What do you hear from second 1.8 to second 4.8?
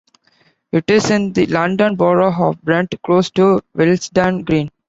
Borough of Brent, close to Willesden Green.